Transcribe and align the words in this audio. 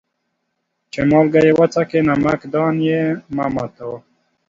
چي 0.91 1.01
مالگه 1.11 1.39
يې 1.47 1.53
وڅکې، 1.59 1.99
نمک 2.07 2.41
دان 2.53 2.75
يې 2.87 3.01
مه 3.35 3.45
ماتوه. 3.53 3.97